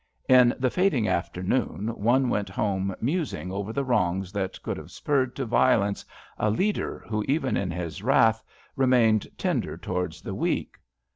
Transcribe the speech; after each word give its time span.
"In 0.41 0.55
the 0.57 0.71
feding 0.71 1.07
afternoon 1.07 1.89
one 1.89 2.27
went 2.29 2.49
home 2.49 2.95
musing 2.99 3.51
over 3.51 3.71
the 3.71 3.83
wrongs 3.85 4.31
that 4.31 4.59
could 4.63 4.75
have 4.77 4.89
spurred 4.89 5.35
to 5.35 5.45
violence 5.45 6.03
a 6.39 6.49
leader, 6.49 7.03
who 7.07 7.23
even 7.27 7.55
in 7.55 7.69
his 7.69 8.01
wrath 8.01 8.43
remained 8.75 9.27
tender 9.37 9.77
towards 9.77 10.23
the 10.23 10.33
weak. 10.33 10.79